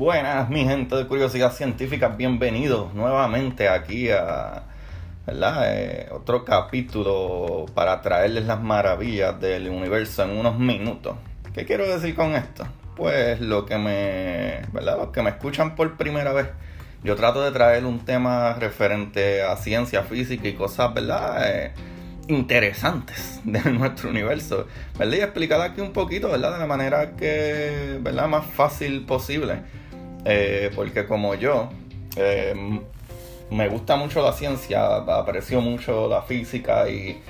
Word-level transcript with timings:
Buenas, 0.00 0.48
mi 0.48 0.64
gente 0.64 0.96
de 0.96 1.06
Curiosidad 1.06 1.52
Científica, 1.52 2.08
bienvenidos 2.08 2.94
nuevamente 2.94 3.68
aquí 3.68 4.08
a 4.08 4.62
eh, 5.26 6.08
otro 6.10 6.42
capítulo 6.42 7.66
para 7.74 8.00
traerles 8.00 8.46
las 8.46 8.62
maravillas 8.62 9.38
del 9.38 9.68
universo 9.68 10.22
en 10.22 10.30
unos 10.38 10.58
minutos. 10.58 11.16
¿Qué 11.52 11.66
quiero 11.66 11.86
decir 11.86 12.14
con 12.14 12.34
esto? 12.34 12.66
Pues 12.96 13.42
lo 13.42 13.66
que 13.66 13.76
me, 13.76 14.62
¿verdad? 14.72 14.96
Los 14.96 15.08
que 15.08 15.20
me 15.20 15.28
escuchan 15.28 15.74
por 15.74 15.98
primera 15.98 16.32
vez, 16.32 16.46
yo 17.04 17.14
trato 17.14 17.42
de 17.42 17.50
traer 17.50 17.84
un 17.84 18.02
tema 18.02 18.54
referente 18.54 19.42
a 19.42 19.54
ciencia 19.58 20.02
física 20.04 20.48
y 20.48 20.54
cosas, 20.54 20.94
¿verdad? 20.94 21.46
Eh, 21.46 21.72
interesantes 22.28 23.38
de 23.44 23.60
nuestro 23.70 24.08
universo, 24.08 24.66
¿verdad? 24.98 25.18
Y 25.18 25.20
explicar 25.20 25.60
aquí 25.60 25.82
un 25.82 25.92
poquito, 25.92 26.30
¿verdad? 26.30 26.54
De 26.54 26.58
la 26.58 26.66
manera 26.66 27.16
que, 27.16 27.98
¿verdad? 28.00 28.28
Más 28.28 28.46
fácil 28.46 29.04
posible. 29.04 29.60
Eh, 30.24 30.70
porque 30.74 31.06
como 31.06 31.34
yo, 31.34 31.70
eh, 32.16 32.80
me 33.50 33.68
gusta 33.68 33.96
mucho 33.96 34.22
la 34.22 34.32
ciencia, 34.32 34.96
aprecio 34.96 35.60
mucho 35.60 36.08
la 36.08 36.22
física 36.22 36.88
y, 36.88 37.20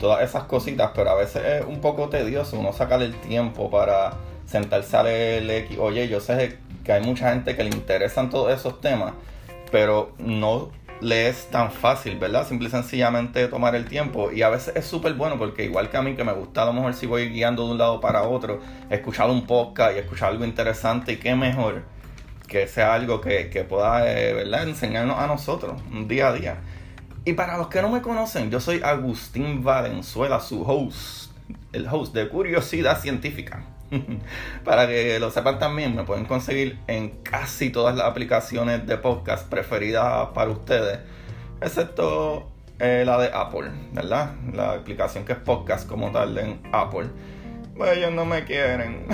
todas 0.00 0.22
esas 0.22 0.42
cositas, 0.44 0.90
pero 0.94 1.08
a 1.10 1.14
veces 1.14 1.42
es 1.44 1.64
un 1.64 1.80
poco 1.80 2.10
tedioso 2.10 2.58
uno 2.58 2.74
sacar 2.74 3.00
el 3.00 3.14
tiempo 3.20 3.70
para 3.70 4.12
sentarse 4.44 4.96
a 4.96 5.02
leer 5.02 5.66
Oye, 5.78 6.08
yo 6.08 6.20
sé 6.20 6.58
que 6.84 6.92
hay 6.92 7.02
mucha 7.02 7.32
gente 7.32 7.56
que 7.56 7.64
le 7.64 7.70
interesan 7.70 8.28
todos 8.28 8.52
esos 8.52 8.82
temas, 8.82 9.14
pero 9.70 10.12
no 10.18 10.70
le 11.00 11.28
es 11.28 11.46
tan 11.46 11.70
fácil, 11.70 12.18
¿verdad? 12.18 12.46
Simple 12.46 12.68
y 12.68 12.70
sencillamente 12.70 13.46
tomar 13.48 13.74
el 13.76 13.86
tiempo. 13.86 14.30
Y 14.32 14.42
a 14.42 14.50
veces 14.50 14.76
es 14.76 14.84
súper 14.84 15.14
bueno 15.14 15.38
porque 15.38 15.64
igual 15.64 15.88
que 15.88 15.96
a 15.96 16.02
mí 16.02 16.14
que 16.14 16.24
me 16.24 16.32
gusta 16.32 16.62
a 16.62 16.66
lo 16.66 16.72
mejor 16.74 16.92
si 16.92 17.06
voy 17.06 17.28
guiando 17.30 17.64
de 17.64 17.72
un 17.72 17.78
lado 17.78 18.00
para 18.00 18.24
otro, 18.24 18.60
escuchar 18.90 19.30
un 19.30 19.46
podcast 19.46 19.96
y 19.96 20.00
escuchar 20.00 20.30
algo 20.30 20.44
interesante 20.44 21.12
y 21.12 21.16
qué 21.16 21.34
mejor 21.34 21.82
que 22.48 22.66
sea 22.66 22.94
algo 22.94 23.20
que, 23.20 23.66
pueda 23.68 24.10
eh, 24.10 24.32
¿verdad? 24.32 24.66
enseñarnos 24.66 25.18
a 25.18 25.26
nosotros 25.26 25.80
día 26.08 26.28
a 26.28 26.32
día. 26.32 26.56
Y 27.24 27.34
para 27.34 27.58
los 27.58 27.68
que 27.68 27.82
no 27.82 27.90
me 27.90 28.00
conocen, 28.00 28.50
yo 28.50 28.58
soy 28.58 28.80
Agustín 28.82 29.62
Valenzuela, 29.62 30.40
su 30.40 30.62
host, 30.62 31.30
el 31.72 31.86
host 31.86 32.14
de 32.14 32.28
Curiosidad 32.28 33.00
Científica. 33.00 33.64
para 34.64 34.86
que 34.86 35.18
lo 35.20 35.30
sepan 35.30 35.58
también, 35.58 35.94
me 35.94 36.04
pueden 36.04 36.24
conseguir 36.24 36.78
en 36.86 37.10
casi 37.22 37.70
todas 37.70 37.94
las 37.96 38.06
aplicaciones 38.06 38.86
de 38.86 38.96
podcast 38.96 39.48
preferidas 39.48 40.28
para 40.34 40.50
ustedes, 40.50 41.00
excepto 41.60 42.50
eh, 42.78 43.02
la 43.04 43.18
de 43.18 43.30
Apple, 43.32 43.70
¿verdad? 43.92 44.32
La 44.52 44.72
aplicación 44.72 45.24
que 45.24 45.32
es 45.32 45.38
podcast 45.38 45.88
como 45.88 46.10
tal 46.10 46.36
en 46.38 46.60
Apple. 46.72 47.08
Pues 47.78 47.96
ellos 47.96 48.12
no 48.12 48.24
me 48.24 48.42
quieren. 48.44 49.06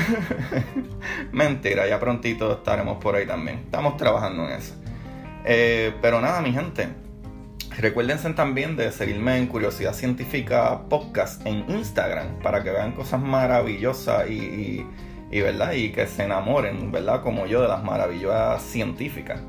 Mentira, 1.33 1.87
ya 1.87 2.01
prontito 2.01 2.51
estaremos 2.51 2.97
por 2.97 3.15
ahí 3.15 3.27
también. 3.27 3.59
Estamos 3.59 3.99
trabajando 3.99 4.47
en 4.49 4.53
eso. 4.53 4.75
Eh, 5.45 5.93
pero 6.01 6.19
nada, 6.23 6.41
mi 6.41 6.51
gente. 6.51 6.89
Recuérdense 7.77 8.31
también 8.31 8.75
de 8.75 8.91
seguirme 8.91 9.37
en 9.37 9.49
Curiosidad 9.49 9.93
Científica 9.93 10.89
Podcast 10.89 11.45
en 11.47 11.69
Instagram 11.69 12.39
para 12.43 12.63
que 12.63 12.71
vean 12.71 12.93
cosas 12.93 13.21
maravillosas 13.21 14.31
y, 14.31 14.87
¿verdad? 15.31 15.73
y 15.73 15.93
que 15.93 16.07
se 16.07 16.25
enamoren, 16.25 16.91
¿verdad? 16.91 17.21
Como 17.21 17.45
yo, 17.45 17.61
de 17.61 17.69
las 17.69 17.85
maravillas 17.85 18.63
científicas. 18.63 19.43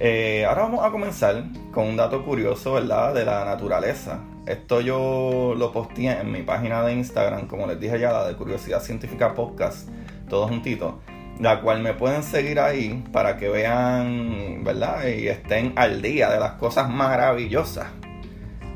Eh, 0.00 0.44
ahora 0.44 0.62
vamos 0.62 0.84
a 0.84 0.90
comenzar 0.90 1.44
con 1.70 1.86
un 1.86 1.96
dato 1.96 2.24
curioso, 2.24 2.72
¿verdad? 2.74 3.14
De 3.14 3.24
la 3.24 3.44
naturaleza. 3.44 4.20
Esto 4.44 4.80
yo 4.80 5.54
lo 5.56 5.72
posteé 5.72 6.20
en 6.20 6.32
mi 6.32 6.42
página 6.42 6.82
de 6.82 6.94
Instagram, 6.94 7.46
como 7.46 7.68
les 7.68 7.78
dije 7.78 8.00
ya, 8.00 8.12
la 8.12 8.26
de 8.26 8.34
Curiosidad 8.34 8.82
Científica 8.82 9.34
Podcast, 9.34 9.88
todos 10.28 10.50
juntitos, 10.50 10.94
la 11.38 11.60
cual 11.60 11.80
me 11.80 11.94
pueden 11.94 12.24
seguir 12.24 12.58
ahí 12.58 13.04
para 13.12 13.36
que 13.36 13.48
vean, 13.48 14.64
¿verdad? 14.64 15.06
Y 15.06 15.28
estén 15.28 15.72
al 15.76 16.02
día 16.02 16.28
de 16.28 16.40
las 16.40 16.52
cosas 16.54 16.90
maravillosas. 16.90 17.86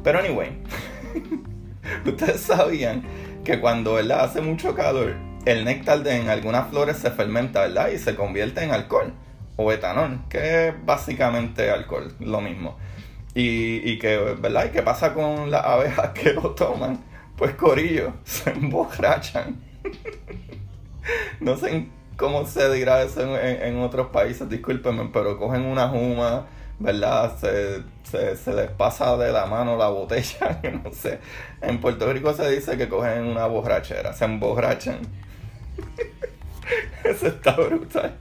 Pero 0.05 0.21
anyway, 0.21 0.57
ustedes 2.07 2.43
sabían 2.43 3.03
que 3.43 3.61
cuando, 3.61 3.95
¿verdad? 3.95 4.21
Hace 4.21 4.41
mucho 4.41 4.77
calor, 4.77 5.17
el 5.47 5.65
néctar 5.65 6.01
de 6.05 6.31
algunas 6.31 6.69
flores 6.69 6.97
se 6.97 7.11
fermenta, 7.11 7.63
¿verdad? 7.63 7.89
Y 7.89 7.99
se 7.99 8.15
convierte 8.15 8.63
en 8.63 8.71
alcohol 8.71 9.13
o 9.59 9.73
etanol, 9.73 10.21
que 10.29 10.69
es 10.69 10.87
básicamente 10.87 11.69
alcohol, 11.69 12.15
lo 12.21 12.41
mismo. 12.41 12.79
Y, 13.35 13.91
y 13.91 13.99
que, 13.99 14.17
¿verdad? 14.17 14.67
¿Y 14.67 14.69
qué 14.71 14.83
pasa 14.83 15.13
con 15.13 15.51
las 15.51 15.65
abejas 15.65 16.11
que 16.11 16.33
lo 16.33 16.53
toman? 16.53 16.99
Pues 17.37 17.55
corillo, 17.57 18.13
se 18.25 18.51
emborrachan. 18.51 19.61
no 21.41 21.57
sé 21.57 21.89
cómo 22.17 22.47
se 22.47 22.73
dirá 22.73 23.03
eso 23.03 23.37
en, 23.37 23.81
otros 23.81 24.09
países, 24.09 24.49
discúlpenme, 24.49 25.11
pero 25.13 25.37
cogen 25.39 25.63
una 25.63 25.89
juma, 25.89 26.47
¿verdad? 26.79 27.37
Se, 27.37 28.37
se, 28.37 28.53
les 28.55 28.71
pasa 28.71 29.17
de 29.17 29.33
la 29.33 29.47
mano 29.47 29.77
la 29.77 29.89
botella, 29.89 30.61
no 30.85 30.93
sé. 30.93 31.19
En 31.63 31.81
Puerto 31.81 32.13
Rico 32.13 32.33
se 32.33 32.49
dice 32.49 32.77
que 32.77 32.89
cogen 32.89 33.25
una 33.25 33.47
borrachera, 33.47 34.13
se 34.13 34.25
emborrachan. 34.25 35.01
eso 37.03 37.27
está 37.27 37.57
brutal. 37.57 38.17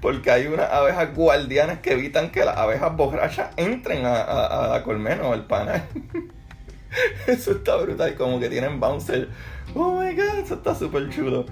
Porque 0.00 0.30
hay 0.30 0.46
unas 0.46 0.70
abejas 0.70 1.14
guardianas 1.14 1.78
que 1.80 1.92
evitan 1.92 2.30
que 2.30 2.44
las 2.44 2.56
abejas 2.56 2.96
borrachas 2.96 3.50
entren 3.56 4.04
a, 4.04 4.68
la 4.70 4.82
colmena 4.82 5.22
o 5.24 5.32
al 5.32 5.46
panel. 5.46 5.82
Eso 7.26 7.52
está 7.52 7.76
brutal, 7.76 8.14
como 8.16 8.40
que 8.40 8.48
tienen 8.48 8.80
bouncer. 8.80 9.28
Oh 9.74 10.00
my 10.00 10.14
god, 10.14 10.40
eso 10.44 10.54
está 10.54 10.74
súper 10.74 11.08
chulo. 11.08 11.46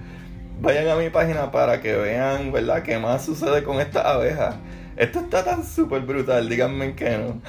Vayan 0.60 0.88
a 0.88 0.96
mi 0.96 1.08
página 1.08 1.50
para 1.50 1.80
que 1.80 1.96
vean, 1.96 2.52
¿verdad?, 2.52 2.82
qué 2.82 2.98
más 2.98 3.24
sucede 3.24 3.64
con 3.64 3.80
estas 3.80 4.04
abejas. 4.04 4.56
Esto 4.96 5.20
está 5.20 5.42
tan 5.42 5.64
súper 5.64 6.02
brutal, 6.02 6.46
díganme 6.46 6.94
que 6.94 7.16
no. 7.16 7.40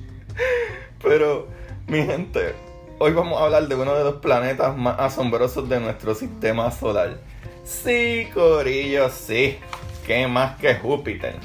Pero, 1.02 1.48
mi 1.86 2.04
gente, 2.04 2.54
hoy 2.98 3.12
vamos 3.12 3.40
a 3.40 3.44
hablar 3.44 3.66
de 3.66 3.74
uno 3.74 3.94
de 3.94 4.04
los 4.04 4.16
planetas 4.16 4.76
más 4.76 5.00
asombrosos 5.00 5.66
de 5.70 5.80
nuestro 5.80 6.14
sistema 6.14 6.70
solar. 6.70 7.16
Sí, 7.64 8.28
Corillo, 8.32 9.10
sí. 9.10 9.58
¿Qué 10.06 10.26
más 10.26 10.56
que 10.58 10.74
Júpiter? 10.76 11.36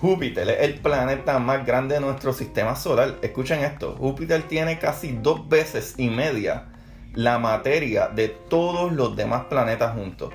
Júpiter 0.00 0.48
es 0.48 0.60
el 0.60 0.74
planeta 0.74 1.38
más 1.38 1.66
grande 1.66 1.96
de 1.96 2.00
nuestro 2.00 2.32
sistema 2.32 2.76
solar. 2.76 3.16
Escuchen 3.22 3.60
esto, 3.60 3.96
Júpiter 3.98 4.42
tiene 4.42 4.78
casi 4.78 5.12
dos 5.12 5.48
veces 5.48 5.94
y 5.96 6.08
media 6.08 6.66
la 7.14 7.38
materia 7.38 8.08
de 8.08 8.28
todos 8.28 8.92
los 8.92 9.16
demás 9.16 9.44
planetas 9.44 9.94
juntos. 9.94 10.32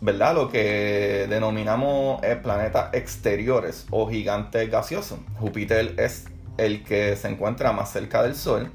¿Verdad? 0.00 0.34
Lo 0.34 0.48
que 0.50 1.26
denominamos 1.28 2.20
planetas 2.42 2.92
exteriores 2.94 3.86
o 3.90 4.08
gigantes 4.08 4.70
gaseosos. 4.70 5.18
Júpiter 5.38 5.94
es 5.98 6.26
el 6.58 6.84
que 6.84 7.16
se 7.16 7.28
encuentra 7.28 7.72
más 7.72 7.92
cerca 7.92 8.22
del 8.22 8.34
Sol. 8.34 8.70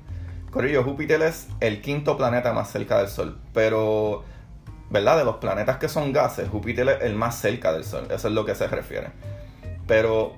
Corillo, 0.52 0.84
Júpiter 0.84 1.22
es 1.22 1.48
el 1.62 1.82
quinto 1.82 2.18
planeta 2.18 2.54
más 2.54 2.72
cerca 2.72 2.98
del 2.98 3.08
Sol. 3.08 3.40
Pero 3.54 4.24
¿verdad? 4.92 5.18
De 5.18 5.26
los 5.26 5.38
planetas 5.38 5.78
que 5.78 5.88
son 5.88 6.12
gases, 6.12 6.50
Júpiter 6.50 6.88
es 6.90 7.02
el 7.04 7.16
más 7.16 7.40
cerca 7.40 7.72
del 7.72 7.86
Sol, 7.86 8.08
eso 8.12 8.28
es 8.28 8.34
lo 8.34 8.46
que 8.46 8.54
se 8.54 8.68
refiere. 8.68 9.08
Pero, 9.88 10.34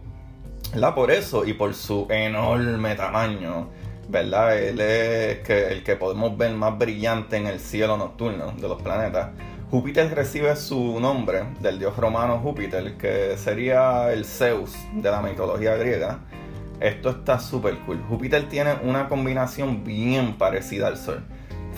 ¿verdad? 0.71 0.93
Por 0.93 1.11
eso 1.11 1.43
y 1.45 1.53
por 1.53 1.73
su 1.73 2.07
enorme 2.09 2.95
tamaño, 2.95 3.69
¿verdad? 4.07 4.57
Él 4.57 4.79
es 4.79 5.39
que, 5.39 5.69
el 5.69 5.83
que 5.83 5.95
podemos 5.95 6.37
ver 6.37 6.53
más 6.53 6.77
brillante 6.77 7.37
en 7.37 7.47
el 7.47 7.59
cielo 7.59 7.97
nocturno 7.97 8.51
de 8.51 8.67
los 8.67 8.81
planetas. 8.81 9.31
Júpiter 9.71 10.13
recibe 10.13 10.55
su 10.55 10.99
nombre 10.99 11.45
del 11.59 11.79
dios 11.79 11.97
romano 11.97 12.37
Júpiter, 12.37 12.95
que 12.95 13.35
sería 13.37 14.13
el 14.13 14.23
Zeus 14.23 14.75
de 14.93 15.09
la 15.09 15.21
mitología 15.21 15.75
griega. 15.75 16.19
Esto 16.79 17.09
está 17.09 17.39
súper 17.39 17.79
cool. 17.79 18.03
Júpiter 18.07 18.47
tiene 18.49 18.75
una 18.83 19.09
combinación 19.09 19.83
bien 19.83 20.37
parecida 20.37 20.87
al 20.87 20.97
Sol 20.97 21.23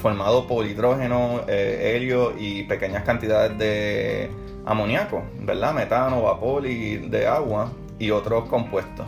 formado 0.05 0.45
por 0.45 0.67
hidrógeno, 0.67 1.41
eh, 1.47 1.95
helio 1.95 2.35
y 2.37 2.61
pequeñas 2.61 3.03
cantidades 3.03 3.57
de 3.57 4.29
amoníaco, 4.63 5.23
¿verdad? 5.39 5.73
Metano, 5.73 6.21
vapor 6.21 6.67
y 6.67 6.97
de 6.97 7.25
agua 7.25 7.71
y 7.97 8.11
otros 8.11 8.47
compuestos. 8.47 9.07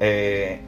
Eh, 0.00 0.60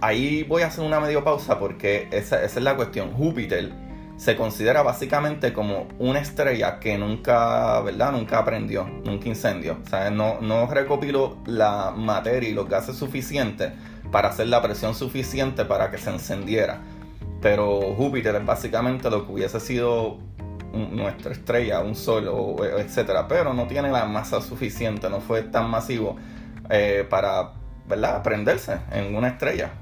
ahí 0.00 0.44
voy 0.44 0.62
a 0.62 0.68
hacer 0.68 0.84
una 0.84 1.00
medio 1.00 1.24
pausa 1.24 1.58
porque 1.58 2.06
esa, 2.12 2.44
es 2.44 2.54
la 2.54 2.76
cuestión. 2.76 3.10
Júpiter 3.14 3.72
se 4.16 4.36
considera 4.36 4.82
básicamente 4.82 5.52
como 5.52 5.88
una 5.98 6.20
estrella 6.20 6.78
que 6.78 6.96
nunca, 6.96 7.80
¿verdad? 7.80 8.12
Nunca 8.12 8.38
aprendió, 8.38 8.86
nunca 9.04 9.28
incendió. 9.28 9.78
O 9.84 9.88
sea, 9.88 10.08
no, 10.10 10.40
no 10.40 10.68
recopiló 10.68 11.38
la 11.46 11.90
materia 11.96 12.48
y 12.48 12.52
los 12.52 12.68
gases 12.68 12.94
suficientes 12.94 13.72
para 14.12 14.28
hacer 14.28 14.46
la 14.46 14.62
presión 14.62 14.94
suficiente 14.94 15.64
para 15.64 15.90
que 15.90 15.98
se 15.98 16.10
encendiera. 16.10 16.80
Pero 17.44 17.94
Júpiter 17.94 18.34
es 18.36 18.46
básicamente 18.46 19.10
lo 19.10 19.26
que 19.26 19.32
hubiese 19.32 19.60
sido 19.60 20.16
nuestra 20.72 21.30
estrella, 21.30 21.80
un 21.80 21.94
sol, 21.94 22.56
etcétera, 22.78 23.28
pero 23.28 23.52
no 23.52 23.66
tiene 23.66 23.90
la 23.90 24.06
masa 24.06 24.40
suficiente, 24.40 25.10
no 25.10 25.20
fue 25.20 25.42
tan 25.42 25.68
masivo 25.68 26.16
eh, 26.70 27.06
para 27.10 27.52
¿verdad? 27.86 28.22
prenderse 28.22 28.78
en 28.92 29.14
una 29.14 29.28
estrella. 29.28 29.72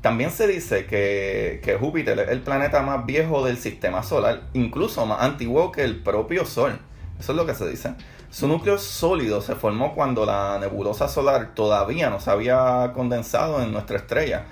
También 0.00 0.30
se 0.30 0.46
dice 0.46 0.86
que, 0.86 1.60
que, 1.62 1.76
Júpiter 1.76 2.18
es 2.18 2.28
el 2.30 2.40
planeta 2.40 2.80
más 2.80 3.04
viejo 3.04 3.44
del 3.44 3.58
sistema 3.58 4.02
solar, 4.02 4.44
incluso 4.54 5.04
más 5.04 5.20
antiguo 5.20 5.72
que 5.72 5.84
el 5.84 6.02
propio 6.02 6.46
Sol. 6.46 6.78
Eso 7.20 7.32
es 7.32 7.36
lo 7.36 7.44
que 7.44 7.54
se 7.54 7.68
dice. 7.68 7.92
Su 8.30 8.48
núcleo 8.48 8.78
sólido 8.78 9.42
se 9.42 9.54
formó 9.54 9.94
cuando 9.94 10.24
la 10.24 10.56
nebulosa 10.58 11.08
solar 11.08 11.54
todavía 11.54 12.08
no 12.08 12.20
se 12.20 12.30
había 12.30 12.92
condensado 12.94 13.62
en 13.62 13.70
nuestra 13.70 13.98
estrella. 13.98 14.46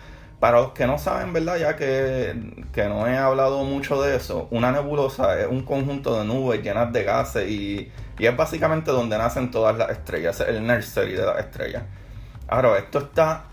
Para 0.45 0.61
los 0.61 0.73
que 0.73 0.87
no 0.87 0.99
saben, 0.99 1.33
¿verdad? 1.33 1.57
Ya 1.57 1.75
que, 1.75 2.35
no 2.87 3.07
he 3.07 3.17
hablado 3.17 3.65
mucho 3.65 4.03
de 4.03 4.15
eso, 4.15 4.47
una 4.51 4.73
nebulosa 4.73 5.41
es 5.41 5.47
un 5.47 5.63
conjunto 5.63 6.19
de 6.19 6.27
nubes 6.27 6.63
llenas 6.63 6.93
de 6.93 7.03
gases 7.03 7.49
y, 7.49 7.91
es 8.19 8.37
básicamente 8.37 8.91
donde 8.91 9.17
nacen 9.17 9.51
todas 9.51 9.75
las 9.79 9.89
estrellas, 9.89 10.39
es 10.41 10.49
el 10.49 10.67
nursery 10.67 11.13
de 11.13 11.25
las 11.25 11.39
estrellas. 11.39 11.85
Ahora, 12.47 12.77
esto 12.77 12.99
está 12.99 13.45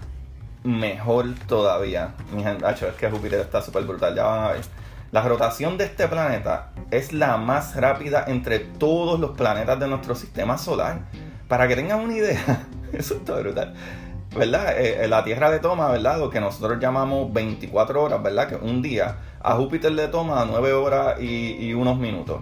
mejor 0.65 1.27
todavía. 1.47 2.13
Mi 2.33 2.43
gente, 2.43 2.65
es 2.69 2.95
que 2.95 3.09
Júpiter 3.09 3.39
está 3.39 3.61
súper 3.61 3.85
brutal, 3.85 4.13
ya 4.13 4.25
van 4.25 4.43
a 4.43 4.51
ver. 4.51 4.61
La 5.13 5.21
rotación 5.21 5.77
de 5.77 5.85
este 5.85 6.09
planeta 6.09 6.71
es 6.91 7.13
la 7.13 7.37
más 7.37 7.73
rápida 7.77 8.25
entre 8.27 8.59
todos 8.59 9.17
los 9.17 9.31
planetas 9.31 9.79
de 9.79 9.87
nuestro 9.87 10.13
sistema 10.13 10.57
solar. 10.57 11.03
Para 11.47 11.69
que 11.69 11.77
tengan 11.77 12.01
una 12.01 12.17
idea, 12.17 12.67
eso 12.91 13.15
está 13.15 13.39
brutal. 13.39 13.75
¿Verdad? 14.35 14.79
Eh, 14.79 15.03
eh, 15.03 15.07
la 15.09 15.25
Tierra 15.25 15.49
le 15.49 15.59
toma, 15.59 15.91
¿verdad? 15.91 16.17
Lo 16.17 16.29
que 16.29 16.39
nosotros 16.39 16.79
llamamos 16.79 17.33
24 17.33 18.01
horas, 18.01 18.23
¿verdad? 18.23 18.47
Que 18.47 18.55
un 18.55 18.81
día. 18.81 19.17
A 19.41 19.55
Júpiter 19.55 19.91
le 19.91 20.07
toma 20.07 20.45
9 20.49 20.71
horas 20.71 21.19
y, 21.19 21.73
unos 21.73 21.97
minutos. 21.97 22.39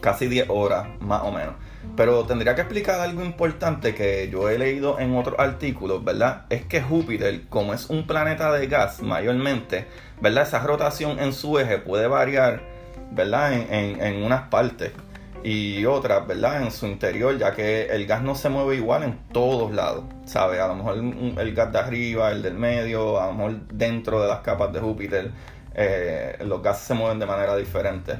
Casi 0.00 0.28
10 0.28 0.48
horas, 0.50 0.86
más 1.00 1.22
o 1.22 1.32
menos. 1.32 1.54
Pero 1.96 2.24
tendría 2.24 2.54
que 2.54 2.60
explicar 2.60 3.00
algo 3.00 3.24
importante 3.24 3.94
que 3.94 4.28
yo 4.30 4.48
he 4.48 4.58
leído 4.58 5.00
en 5.00 5.16
otros 5.16 5.36
artículos, 5.38 6.04
¿verdad? 6.04 6.44
Es 6.48 6.64
que 6.64 6.80
Júpiter, 6.80 7.48
como 7.48 7.74
es 7.74 7.90
un 7.90 8.06
planeta 8.06 8.52
de 8.52 8.66
gas 8.68 9.02
mayormente, 9.02 9.86
¿verdad? 10.20 10.44
Esa 10.44 10.60
rotación 10.60 11.18
en 11.18 11.32
su 11.32 11.58
eje 11.58 11.78
puede 11.78 12.06
variar, 12.06 12.62
¿verdad? 13.10 13.52
En, 13.52 14.22
unas 14.22 14.42
partes 14.42 14.92
y 15.42 15.84
otras, 15.86 16.26
¿verdad? 16.26 16.62
En 16.62 16.70
su 16.70 16.86
interior, 16.86 17.36
ya 17.38 17.54
que 17.54 17.86
el 17.86 18.06
gas 18.06 18.22
no 18.22 18.34
se 18.34 18.48
mueve 18.48 18.76
igual 18.76 19.02
en 19.04 19.18
todos 19.32 19.72
lados, 19.72 20.04
¿sabes? 20.24 20.60
A 20.60 20.68
lo 20.68 20.74
mejor 20.76 20.98
el 20.98 21.54
gas 21.54 21.72
de 21.72 21.78
arriba, 21.78 22.30
el 22.30 22.42
del 22.42 22.54
medio, 22.54 23.20
a 23.20 23.28
lo 23.28 23.32
mejor 23.34 23.68
dentro 23.68 24.20
de 24.20 24.28
las 24.28 24.40
capas 24.40 24.72
de 24.72 24.80
Júpiter, 24.80 25.30
eh, 25.74 26.36
los 26.44 26.62
gases 26.62 26.86
se 26.86 26.94
mueven 26.94 27.18
de 27.18 27.26
manera 27.26 27.56
diferente 27.56 28.18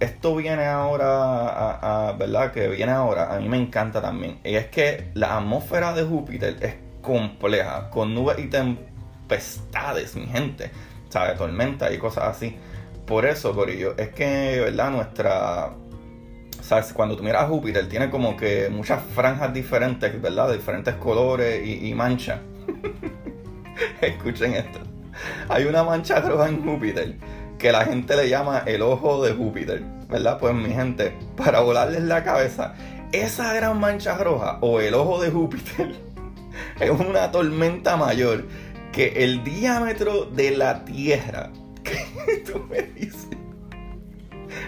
esto 0.00 0.36
viene 0.36 0.66
ahora, 0.66 2.14
¿verdad? 2.18 2.52
Que 2.52 2.68
viene 2.68 2.92
ahora, 2.92 3.34
a 3.34 3.40
mí 3.40 3.48
me 3.48 3.56
encanta 3.56 4.00
también. 4.02 4.38
Y 4.44 4.54
es 4.54 4.66
que 4.66 5.10
la 5.14 5.38
atmósfera 5.38 5.92
de 5.94 6.04
Júpiter 6.04 6.56
es 6.60 6.74
compleja, 7.00 7.88
con 7.90 8.14
nubes 8.14 8.38
y 8.38 8.48
tempestades, 8.48 10.14
mi 10.16 10.26
gente. 10.26 10.70
¿Sabe? 11.08 11.34
Tormenta 11.34 11.90
y 11.92 11.98
cosas 11.98 12.24
así. 12.24 12.56
Por 13.06 13.24
eso, 13.24 13.54
Corillo, 13.54 13.96
es 13.96 14.10
que, 14.10 14.60
¿verdad? 14.64 14.90
Nuestra. 14.90 15.70
¿Sabes? 16.66 16.92
Cuando 16.92 17.16
tú 17.16 17.22
miras 17.22 17.44
a 17.44 17.46
Júpiter, 17.46 17.88
tiene 17.88 18.10
como 18.10 18.36
que 18.36 18.68
muchas 18.68 19.00
franjas 19.14 19.54
diferentes, 19.54 20.20
¿verdad? 20.20 20.48
De 20.48 20.56
diferentes 20.56 20.96
colores 20.96 21.64
y, 21.64 21.86
y 21.86 21.94
manchas. 21.94 22.40
Escuchen 24.00 24.54
esto. 24.54 24.80
Hay 25.48 25.66
una 25.66 25.84
mancha 25.84 26.20
roja 26.20 26.48
en 26.48 26.64
Júpiter 26.64 27.14
que 27.56 27.70
la 27.70 27.84
gente 27.84 28.16
le 28.16 28.28
llama 28.28 28.64
el 28.66 28.82
ojo 28.82 29.24
de 29.24 29.32
Júpiter, 29.32 29.80
¿verdad? 30.08 30.40
Pues 30.40 30.54
mi 30.54 30.70
gente, 30.70 31.16
para 31.36 31.60
volarles 31.60 32.02
la 32.02 32.24
cabeza, 32.24 32.74
esa 33.12 33.54
gran 33.54 33.78
mancha 33.78 34.18
roja 34.18 34.58
o 34.60 34.80
el 34.80 34.94
ojo 34.94 35.22
de 35.22 35.30
Júpiter 35.30 35.94
es 36.80 36.90
una 36.90 37.30
tormenta 37.30 37.96
mayor 37.96 38.44
que 38.90 39.22
el 39.22 39.44
diámetro 39.44 40.24
de 40.24 40.50
la 40.50 40.84
Tierra. 40.84 41.50
¿Qué 41.84 42.42
tú 42.44 42.60
me 42.68 42.82
dices? 42.82 43.35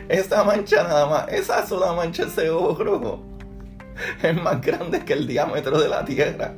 Esa 0.08 0.44
mancha 0.44 0.82
nada 0.84 1.06
más, 1.06 1.28
esa 1.28 1.66
sola 1.66 1.93
mancha, 1.93 2.25
ese 2.25 2.50
ojo 2.50 2.82
rojo, 2.82 3.25
es 4.22 4.43
más 4.43 4.60
grande 4.60 5.05
que 5.05 5.12
el 5.12 5.26
diámetro 5.26 5.78
de 5.81 5.88
la 5.88 6.05
Tierra. 6.05 6.55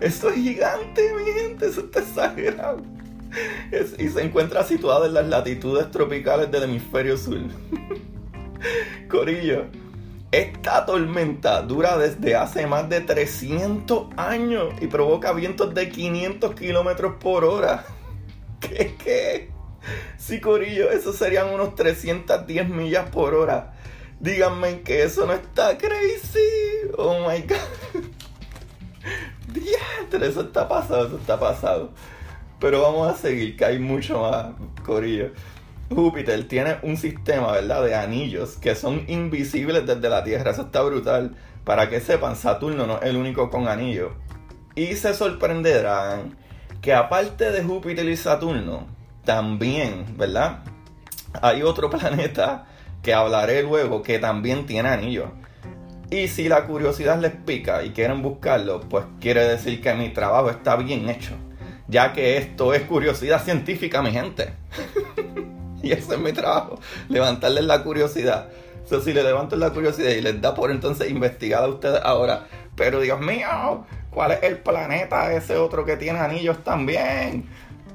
Eso 0.00 0.30
es 0.30 0.36
gigante, 0.36 1.14
mi 1.14 1.30
gente, 1.32 1.66
eso 1.66 1.80
está 1.82 2.00
exagerado 2.00 2.82
y 3.98 4.08
se 4.08 4.22
encuentra 4.22 4.64
situada 4.64 5.06
en 5.06 5.14
las 5.14 5.28
latitudes 5.28 5.90
tropicales 5.90 6.50
del 6.50 6.64
hemisferio 6.64 7.16
sur. 7.16 7.38
Corillo, 9.08 9.66
esta 10.32 10.84
tormenta 10.84 11.62
dura 11.62 11.96
desde 11.96 12.34
hace 12.34 12.66
más 12.66 12.88
de 12.88 13.00
300 13.00 14.08
años 14.16 14.74
y 14.80 14.86
provoca 14.86 15.32
vientos 15.32 15.74
de 15.74 15.88
500 15.88 16.54
kilómetros 16.54 17.14
por 17.20 17.44
hora. 17.44 17.84
¿Qué, 18.60 18.94
qué? 19.02 19.50
Sí, 20.16 20.40
Corillo, 20.40 20.90
eso 20.90 21.12
serían 21.12 21.48
unos 21.48 21.74
310 21.74 22.68
millas 22.68 23.08
por 23.10 23.34
hora. 23.34 23.74
Díganme 24.20 24.82
que 24.82 25.02
eso 25.02 25.26
no 25.26 25.32
está 25.32 25.78
crazy. 25.78 26.90
Oh 26.98 27.28
my 27.28 27.40
god. 27.42 28.02
Diantre, 29.48 30.28
eso 30.28 30.42
está 30.42 30.68
pasado, 30.68 31.06
eso 31.06 31.16
está 31.16 31.40
pasado. 31.40 31.90
Pero 32.60 32.82
vamos 32.82 33.08
a 33.08 33.16
seguir, 33.16 33.56
que 33.56 33.64
hay 33.64 33.78
mucho 33.78 34.20
más, 34.20 34.52
Corillo. 34.84 35.30
Júpiter 35.88 36.46
tiene 36.46 36.76
un 36.82 36.96
sistema, 36.96 37.52
¿verdad?, 37.52 37.82
de 37.84 37.94
anillos 37.94 38.56
que 38.56 38.74
son 38.74 39.04
invisibles 39.08 39.86
desde 39.86 40.08
la 40.08 40.22
Tierra. 40.22 40.52
Eso 40.52 40.62
está 40.62 40.82
brutal. 40.82 41.34
Para 41.64 41.88
que 41.88 42.00
sepan, 42.00 42.36
Saturno 42.36 42.86
no 42.86 43.00
es 43.00 43.06
el 43.06 43.16
único 43.16 43.50
con 43.50 43.66
anillos. 43.66 44.12
Y 44.74 44.94
se 44.94 45.14
sorprenderán 45.14 46.36
que 46.80 46.94
aparte 46.94 47.50
de 47.50 47.62
Júpiter 47.62 48.08
y 48.08 48.16
Saturno, 48.16 48.86
también, 49.24 50.16
¿verdad? 50.16 50.64
Hay 51.40 51.62
otro 51.62 51.90
planeta 51.98 52.66
que 53.02 53.14
hablaré 53.14 53.62
luego 53.62 54.02
que 54.02 54.18
también 54.18 54.66
tiene 54.66 54.88
anillos. 54.88 55.30
Y 56.10 56.28
si 56.28 56.48
la 56.48 56.66
curiosidad 56.66 57.20
les 57.20 57.32
pica 57.32 57.84
y 57.84 57.90
quieren 57.90 58.20
buscarlo, 58.20 58.80
pues 58.80 59.04
quiere 59.20 59.44
decir 59.46 59.80
que 59.80 59.94
mi 59.94 60.08
trabajo 60.10 60.50
está 60.50 60.76
bien 60.76 61.08
hecho 61.08 61.36
ya 61.90 62.12
que 62.12 62.36
esto 62.36 62.72
es 62.72 62.82
curiosidad 62.82 63.42
científica, 63.42 64.00
mi 64.00 64.12
gente. 64.12 64.52
y 65.82 65.92
ese 65.92 66.14
es 66.14 66.20
mi 66.20 66.32
trabajo, 66.32 66.78
levantarles 67.08 67.64
la 67.64 67.82
curiosidad. 67.82 68.48
So, 68.88 69.00
si 69.00 69.12
le 69.12 69.22
levanto 69.22 69.56
la 69.56 69.70
curiosidad 69.70 70.10
y 70.10 70.20
les 70.20 70.40
da 70.40 70.54
por 70.54 70.70
entonces 70.70 71.10
investigar 71.10 71.64
a 71.64 71.68
ustedes 71.68 72.00
ahora, 72.02 72.46
pero 72.76 73.00
Dios 73.00 73.20
mío, 73.20 73.84
¿cuál 74.10 74.32
es 74.32 74.42
el 74.42 74.58
planeta 74.58 75.32
ese 75.32 75.56
otro 75.56 75.84
que 75.84 75.96
tiene 75.96 76.20
anillos 76.20 76.62
también? 76.64 77.48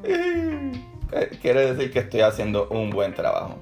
Eh, 1.11 1.37
quiere 1.41 1.73
decir 1.73 1.91
que 1.91 1.99
estoy 1.99 2.21
haciendo 2.21 2.67
un 2.69 2.89
buen 2.89 3.13
trabajo. 3.13 3.57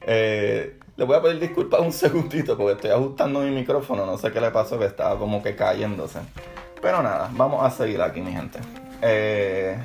Eh, 0.00 0.78
le 0.96 1.04
voy 1.04 1.16
a 1.16 1.22
pedir 1.22 1.40
disculpas 1.40 1.80
un 1.80 1.92
segundito 1.92 2.56
porque 2.56 2.72
estoy 2.74 2.90
ajustando 2.90 3.40
mi 3.40 3.50
micrófono. 3.50 4.06
No 4.06 4.18
sé 4.18 4.32
qué 4.32 4.40
le 4.40 4.50
pasó, 4.50 4.78
que 4.78 4.86
estaba 4.86 5.18
como 5.18 5.42
que 5.42 5.54
cayéndose. 5.56 6.20
Pero 6.80 7.02
nada, 7.02 7.30
vamos 7.32 7.64
a 7.64 7.70
seguir 7.70 8.00
aquí, 8.00 8.20
mi 8.20 8.32
gente. 8.32 8.58
Eh, 9.02 9.76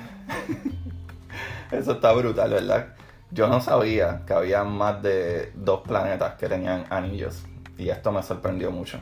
eso 1.72 1.94
está 1.94 2.14
brutal, 2.14 2.52
¿verdad? 2.52 2.96
Yo 3.32 3.48
no 3.48 3.62
sabía 3.62 4.24
que 4.28 4.34
había 4.34 4.64
más 4.64 5.02
de 5.02 5.52
dos 5.56 5.82
planetas 5.82 6.36
que 6.36 6.48
tenían 6.48 6.86
anillos. 6.90 7.44
Y 7.78 7.90
esto 7.90 8.12
me 8.12 8.22
sorprendió 8.22 8.72
mucho. 8.72 9.00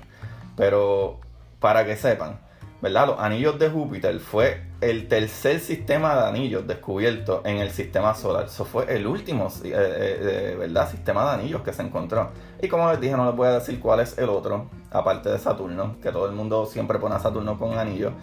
Pero 0.55 1.19
para 1.59 1.85
que 1.85 1.95
sepan, 1.95 2.39
¿verdad? 2.81 3.07
Los 3.07 3.19
anillos 3.19 3.59
de 3.59 3.69
Júpiter 3.69 4.19
fue 4.19 4.62
el 4.81 5.07
tercer 5.07 5.59
sistema 5.59 6.15
de 6.15 6.27
anillos 6.29 6.65
descubierto 6.65 7.41
en 7.45 7.57
el 7.57 7.71
sistema 7.71 8.13
solar. 8.15 8.45
Eso 8.45 8.63
fue 8.63 8.86
el 8.93 9.05
último, 9.05 9.48
eh, 9.63 9.71
eh, 9.74 10.55
¿verdad? 10.57 10.89
Sistema 10.89 11.25
de 11.25 11.41
anillos 11.41 11.62
que 11.62 11.74
se 11.74 11.81
encontró. 11.81 12.29
Y 12.62 12.67
como 12.67 12.89
les 12.89 13.01
dije, 13.01 13.15
no 13.17 13.25
les 13.25 13.36
voy 13.36 13.48
a 13.48 13.59
decir 13.59 13.79
cuál 13.79 14.00
es 14.00 14.17
el 14.17 14.29
otro, 14.29 14.69
aparte 14.91 15.29
de 15.29 15.38
Saturno, 15.38 15.98
que 16.01 16.12
todo 16.12 16.27
el 16.27 16.33
mundo 16.33 16.65
siempre 16.65 17.00
pone 17.00 17.15
a 17.15 17.19
Saturno 17.19 17.57
con 17.57 17.77
anillos. 17.77 18.13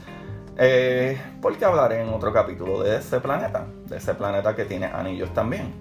Eh, 0.58 1.20
porque 1.42 1.66
hablaré 1.66 2.00
en 2.00 2.08
otro 2.08 2.32
capítulo 2.32 2.82
de 2.82 2.96
ese 2.96 3.20
planeta, 3.20 3.66
de 3.86 3.98
ese 3.98 4.14
planeta 4.14 4.56
que 4.56 4.64
tiene 4.64 4.86
anillos 4.86 5.32
también. 5.34 5.75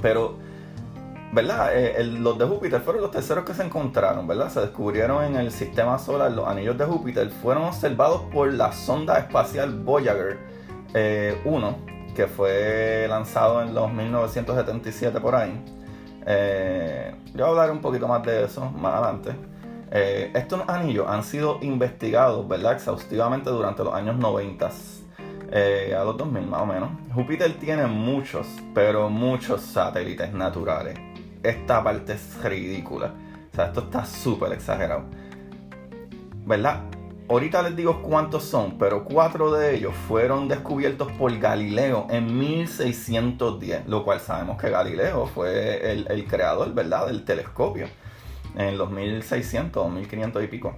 Pero, 0.00 0.38
Eh, 1.36 2.02
los 2.18 2.38
de 2.38 2.44
Júpiter 2.44 2.80
fueron 2.80 3.02
los 3.02 3.10
terceros 3.10 3.44
que 3.44 3.54
se 3.54 3.62
encontraron, 3.62 4.26
¿verdad? 4.26 4.50
Se 4.50 4.60
descubrieron 4.60 5.24
en 5.24 5.36
el 5.36 5.52
sistema 5.52 5.98
solar. 5.98 6.32
Los 6.32 6.48
anillos 6.48 6.76
de 6.76 6.84
Júpiter 6.84 7.30
fueron 7.30 7.64
observados 7.64 8.22
por 8.32 8.52
la 8.52 8.72
sonda 8.72 9.18
espacial 9.18 9.78
Voyager 9.78 10.38
1, 10.92 10.94
eh, 10.94 11.76
que 12.14 12.26
fue 12.26 13.06
lanzado 13.08 13.62
en 13.62 13.74
los 13.74 13.92
1977 13.92 15.20
por 15.20 15.36
ahí. 15.36 15.62
Eh, 16.26 17.14
yo 17.34 17.46
hablaré 17.46 17.72
un 17.72 17.80
poquito 17.80 18.06
más 18.08 18.22
de 18.24 18.44
eso 18.44 18.70
más 18.70 18.94
adelante. 18.94 19.30
Eh, 19.92 20.30
estos 20.34 20.68
anillos 20.68 21.06
han 21.08 21.24
sido 21.24 21.58
investigados, 21.62 22.46
¿verdad? 22.46 22.74
Exhaustivamente 22.74 23.50
durante 23.50 23.82
los 23.82 23.92
años 23.92 24.16
90, 24.16 24.70
eh, 25.50 25.96
a 25.98 26.04
los 26.04 26.16
2000 26.16 26.46
más 26.46 26.62
o 26.62 26.66
menos. 26.66 26.90
Júpiter 27.12 27.52
tiene 27.58 27.86
muchos, 27.86 28.46
pero 28.72 29.08
muchos 29.10 29.62
satélites 29.62 30.32
naturales. 30.32 31.09
Esta 31.42 31.82
parte 31.82 32.14
es 32.14 32.42
ridícula. 32.42 33.14
O 33.52 33.54
sea, 33.54 33.66
esto 33.66 33.80
está 33.80 34.04
súper 34.04 34.52
exagerado. 34.52 35.04
¿Verdad? 36.46 36.82
Ahorita 37.28 37.62
les 37.62 37.76
digo 37.76 38.02
cuántos 38.02 38.42
son, 38.42 38.76
pero 38.76 39.04
cuatro 39.04 39.52
de 39.52 39.76
ellos 39.76 39.94
fueron 40.08 40.48
descubiertos 40.48 41.12
por 41.12 41.38
Galileo 41.38 42.08
en 42.10 42.36
1610, 42.36 43.86
lo 43.86 44.04
cual 44.04 44.18
sabemos 44.18 44.60
que 44.60 44.68
Galileo 44.68 45.26
fue 45.26 45.92
el, 45.92 46.26
creador, 46.26 46.74
¿verdad?, 46.74 47.06
del 47.06 47.24
telescopio. 47.24 47.86
en 48.56 48.76
los 48.76 48.90
1600, 48.90 49.92
1500 49.92 50.42
y 50.42 50.46
pico. 50.48 50.74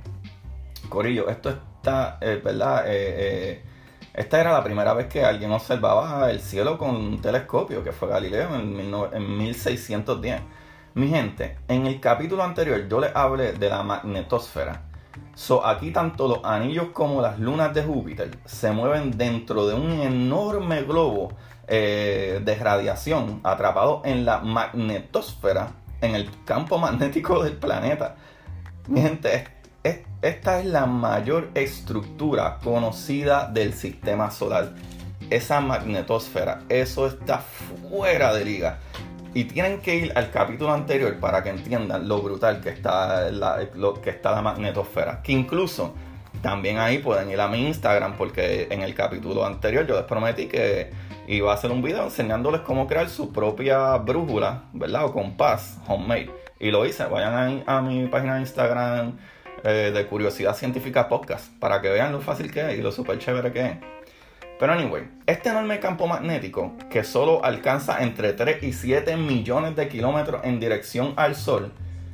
Corillo, 0.90 1.30
esto 1.30 1.48
está, 1.48 2.18
eh, 2.20 2.38
¿verdad? 2.44 2.84
Eh, 2.86 3.62
esta 4.14 4.40
era 4.40 4.52
la 4.52 4.62
primera 4.62 4.92
vez 4.92 5.06
que 5.06 5.24
alguien 5.24 5.52
observaba 5.52 6.30
el 6.30 6.40
cielo 6.40 6.76
con 6.76 6.96
un 6.96 7.20
telescopio, 7.20 7.82
que 7.82 7.92
fue 7.92 8.08
Galileo 8.08 8.54
en, 8.54 8.78
en 9.12 9.38
1610. 9.38 10.40
Mi 10.94 11.08
gente, 11.08 11.56
en 11.68 11.86
el 11.86 12.00
capítulo 12.00 12.42
anterior 12.42 12.86
yo 12.88 13.00
les 13.00 13.14
hablé 13.16 13.54
de 13.54 13.68
la 13.70 13.82
magnetosfera. 13.82 14.82
So, 15.34 15.66
aquí 15.66 15.90
tanto 15.90 16.28
los 16.28 16.44
anillos 16.44 16.88
como 16.92 17.22
las 17.22 17.38
lunas 17.38 17.72
de 17.72 17.82
Júpiter 17.82 18.36
se 18.44 18.70
mueven 18.72 19.16
dentro 19.16 19.66
de 19.66 19.74
un 19.74 19.90
enorme 19.92 20.82
globo 20.82 21.32
eh, 21.66 22.42
de 22.44 22.54
radiación 22.56 23.40
atrapado 23.42 24.02
en 24.04 24.26
la 24.26 24.40
magnetosfera, 24.40 25.72
en 26.02 26.14
el 26.14 26.30
campo 26.44 26.76
magnético 26.76 27.42
del 27.42 27.56
planeta. 27.56 28.16
Mi 28.88 29.00
gente, 29.00 29.46
esta 30.22 30.60
es 30.60 30.66
la 30.66 30.86
mayor 30.86 31.50
estructura 31.54 32.58
conocida 32.62 33.48
del 33.52 33.74
sistema 33.74 34.30
solar. 34.30 34.70
Esa 35.30 35.60
magnetosfera, 35.60 36.62
eso 36.68 37.08
está 37.08 37.38
fuera 37.38 38.32
de 38.32 38.44
liga. 38.44 38.78
Y 39.34 39.44
tienen 39.44 39.80
que 39.80 39.96
ir 39.96 40.12
al 40.14 40.30
capítulo 40.30 40.72
anterior 40.72 41.18
para 41.18 41.42
que 41.42 41.48
entiendan 41.48 42.06
lo 42.06 42.22
brutal 42.22 42.60
que 42.60 42.68
está 42.68 43.30
la, 43.32 43.66
que 44.02 44.10
está 44.10 44.30
la 44.30 44.42
magnetosfera. 44.42 45.22
Que 45.22 45.32
incluso 45.32 45.94
también 46.40 46.78
ahí 46.78 46.98
pueden 46.98 47.28
ir 47.30 47.40
a 47.40 47.48
mi 47.48 47.66
Instagram 47.66 48.16
porque 48.16 48.68
en 48.70 48.82
el 48.82 48.94
capítulo 48.94 49.44
anterior 49.44 49.86
yo 49.86 49.96
les 49.96 50.04
prometí 50.04 50.46
que 50.46 50.90
iba 51.26 51.50
a 51.50 51.54
hacer 51.54 51.72
un 51.72 51.82
video 51.82 52.04
enseñándoles 52.04 52.60
cómo 52.60 52.86
crear 52.86 53.08
su 53.08 53.32
propia 53.32 53.96
brújula, 53.96 54.64
¿verdad? 54.72 55.06
O 55.06 55.12
compás 55.12 55.78
homemade. 55.88 56.30
Y 56.60 56.70
lo 56.70 56.86
hice. 56.86 57.06
Vayan 57.06 57.64
a, 57.66 57.78
a 57.78 57.82
mi 57.82 58.06
página 58.06 58.36
de 58.36 58.42
Instagram 58.42 59.16
eh, 59.64 59.92
de 59.94 60.06
Curiosidad 60.06 60.56
Científica 60.56 61.08
Podcast 61.08 61.52
para 61.58 61.80
que 61.80 61.88
vean 61.88 62.12
lo 62.12 62.20
fácil 62.20 62.50
que 62.50 62.72
es 62.72 62.78
y 62.78 62.82
lo 62.82 62.92
súper 62.92 63.18
chévere 63.18 63.52
que 63.52 63.66
es. 63.66 63.76
Pero 64.58 64.72
anyway, 64.74 65.08
este 65.26 65.48
enorme 65.48 65.80
campo 65.80 66.06
magnético 66.06 66.72
que 66.88 67.02
solo 67.02 67.44
alcanza 67.44 68.02
entre 68.02 68.32
3 68.32 68.62
y 68.62 68.72
7 68.72 69.16
millones 69.16 69.74
de 69.74 69.88
kilómetros 69.88 70.42
en 70.44 70.60
dirección 70.60 71.14
al 71.16 71.34
Sol, 71.34 71.72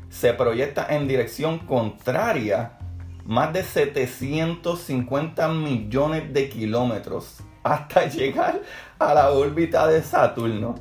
se 0.09 0.33
proyecta 0.33 0.87
en 0.89 1.07
dirección 1.07 1.59
contraria 1.59 2.79
más 3.27 3.53
de 3.53 3.63
750 3.63 5.49
millones 5.49 6.33
de 6.33 6.49
kilómetros 6.49 7.41
hasta 7.63 8.07
llegar 8.09 8.63
a 8.99 9.13
la 9.13 9.31
órbita 9.31 9.87
de 9.87 10.03
Saturno. 10.03 10.75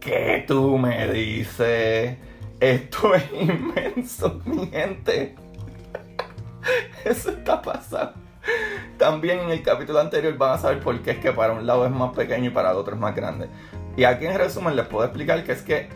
¿Qué 0.00 0.44
tú 0.46 0.76
me 0.76 1.12
dices? 1.12 2.16
Esto 2.58 3.14
es 3.14 3.24
inmenso, 3.40 4.40
mi 4.44 4.66
gente. 4.66 5.43
Eso 7.04 7.30
está 7.30 7.60
pasando. 7.60 8.14
También 8.98 9.40
en 9.40 9.50
el 9.50 9.62
capítulo 9.62 10.00
anterior 10.00 10.36
van 10.36 10.52
a 10.52 10.58
saber 10.58 10.80
por 10.80 11.00
qué 11.00 11.12
es 11.12 11.18
que 11.18 11.32
para 11.32 11.52
un 11.52 11.66
lado 11.66 11.86
es 11.86 11.90
más 11.90 12.14
pequeño 12.14 12.46
y 12.46 12.50
para 12.50 12.70
el 12.70 12.76
otro 12.76 12.94
es 12.94 13.00
más 13.00 13.14
grande. 13.14 13.48
Y 13.96 14.04
aquí 14.04 14.26
en 14.26 14.36
resumen 14.36 14.76
les 14.76 14.86
puedo 14.86 15.04
explicar 15.04 15.42
que 15.44 15.52
es 15.52 15.62
que 15.62 15.88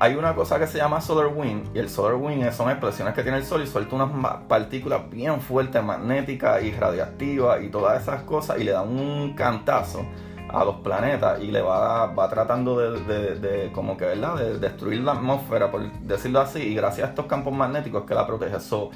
hay 0.00 0.14
una 0.14 0.34
cosa 0.34 0.58
que 0.58 0.66
se 0.66 0.78
llama 0.78 1.00
solar 1.00 1.32
wind 1.34 1.74
y 1.74 1.80
el 1.80 1.90
solar 1.90 2.14
wind 2.14 2.50
son 2.52 2.70
explosiones 2.70 3.14
que 3.14 3.22
tiene 3.22 3.38
el 3.38 3.44
sol 3.44 3.62
y 3.62 3.66
suelta 3.66 3.96
unas 3.96 4.42
partículas 4.48 5.10
bien 5.10 5.40
fuertes, 5.40 5.82
magnéticas 5.82 6.62
y 6.62 6.70
radiactivas 6.70 7.62
y 7.62 7.68
todas 7.68 8.00
esas 8.00 8.22
cosas 8.22 8.60
y 8.60 8.64
le 8.64 8.72
da 8.72 8.82
un 8.82 9.34
cantazo 9.34 10.06
a 10.50 10.64
los 10.64 10.76
planetas 10.76 11.40
y 11.42 11.50
le 11.50 11.60
va, 11.60 12.06
va 12.06 12.28
tratando 12.28 12.78
de, 12.78 13.70
como 13.74 13.96
que, 13.96 14.04
¿verdad? 14.06 14.36
De 14.36 14.58
destruir 14.58 15.00
la 15.00 15.12
atmósfera, 15.12 15.70
por 15.70 15.90
decirlo 16.00 16.40
así, 16.40 16.60
y 16.60 16.74
gracias 16.74 17.06
a 17.06 17.10
estos 17.10 17.26
campos 17.26 17.52
magnéticos 17.52 18.04
que 18.04 18.14
la 18.14 18.26
protege. 18.26 18.58
So, 18.60 18.90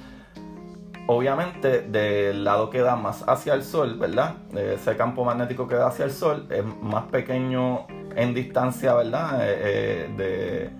obviamente 1.06 1.82
del 1.82 2.44
lado 2.44 2.70
que 2.70 2.80
da 2.80 2.96
más 2.96 3.24
hacia 3.26 3.54
el 3.54 3.62
sol, 3.62 3.98
¿verdad? 3.98 4.36
Ese 4.54 4.96
campo 4.96 5.24
magnético 5.24 5.66
que 5.66 5.74
da 5.74 5.88
hacia 5.88 6.04
el 6.04 6.12
sol 6.12 6.46
es 6.50 6.64
más 6.82 7.04
pequeño 7.04 7.86
en 8.14 8.34
distancia, 8.34 8.94
¿verdad? 8.94 9.40
Eh, 9.42 10.14
eh, 10.18 10.70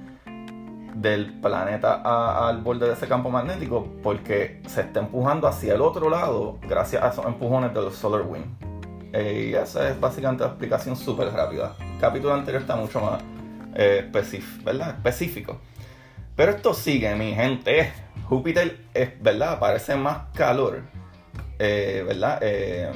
del 0.95 1.41
planeta 1.41 2.49
al 2.49 2.59
borde 2.59 2.87
de 2.87 2.93
ese 2.93 3.09
campo 3.09 3.31
magnético 3.31 3.89
porque 4.03 4.61
se 4.67 4.83
está 4.83 5.01
empujando 5.01 5.49
hacia 5.49 5.75
el 5.75 5.81
otro 5.81 6.11
lado 6.11 6.59
gracias 6.69 7.03
a 7.03 7.09
esos 7.09 7.27
empujones 7.27 7.75
del 7.75 7.91
solar 7.91 8.23
wind. 8.23 8.47
Eh, 9.13 9.51
y 9.51 9.55
esa 9.55 9.91
es 9.91 10.01
básicamente 10.01 10.45
la 10.45 10.51
explicación 10.51 10.97
súper 10.97 11.33
rápida. 11.33 11.75
El 11.81 11.99
capítulo 12.01 12.35
anterior 12.35 12.63
está 12.63 12.77
mucho 12.77 13.01
más 13.01 13.23
¿verdad? 14.65 14.91
específico. 14.91 15.59
Pero 16.37 16.53
esto 16.53 16.73
sigue, 16.73 17.15
mi 17.15 17.35
gente. 17.35 17.93
Júpiter 18.33 18.79
es, 18.95 19.23
¿verdad? 19.23 19.59
Parece 19.59 19.95
más 19.95 20.29
calor, 20.33 20.81
eh, 21.59 22.03
¿verdad? 22.07 22.39
Eh, 22.41 22.91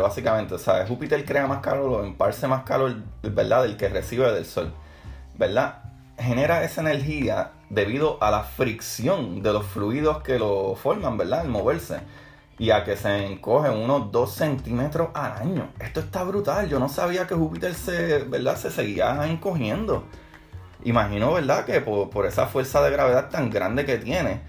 básicamente. 0.00 0.58
¿sabes? 0.58 0.88
Júpiter 0.88 1.26
crea 1.26 1.46
más 1.46 1.60
calor 1.60 1.90
o 1.90 2.04
emparse 2.06 2.48
más 2.48 2.62
calor, 2.62 3.02
¿verdad? 3.22 3.64
Del 3.64 3.76
que 3.76 3.90
recibe 3.90 4.32
del 4.32 4.46
Sol, 4.46 4.72
¿verdad? 5.36 5.82
Genera 6.18 6.64
esa 6.64 6.80
energía 6.80 7.50
debido 7.68 8.16
a 8.22 8.30
la 8.30 8.44
fricción 8.44 9.42
de 9.42 9.52
los 9.52 9.66
fluidos 9.66 10.22
que 10.22 10.38
lo 10.38 10.74
forman, 10.74 11.18
¿verdad? 11.18 11.40
Al 11.40 11.48
moverse. 11.48 12.00
Y 12.58 12.70
a 12.70 12.82
que 12.82 12.96
se 12.96 13.26
encoge 13.26 13.68
unos 13.68 14.10
2 14.10 14.32
centímetros 14.32 15.10
al 15.12 15.32
año. 15.32 15.70
Esto 15.78 16.00
está 16.00 16.24
brutal. 16.24 16.66
Yo 16.66 16.78
no 16.78 16.88
sabía 16.88 17.26
que 17.26 17.34
Júpiter 17.34 17.74
se, 17.74 18.20
¿verdad? 18.20 18.56
se 18.56 18.70
seguía 18.70 19.26
encogiendo. 19.26 20.04
Imagino, 20.88 21.34
¿verdad?, 21.34 21.66
que 21.66 21.82
por, 21.82 22.24
esa 22.24 22.46
fuerza 22.46 22.80
de 22.82 22.90
gravedad 22.90 23.28
tan 23.28 23.50
grande 23.50 23.84
que 23.84 23.98
tiene. 23.98 24.40